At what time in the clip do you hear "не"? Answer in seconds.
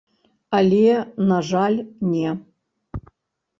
2.17-2.35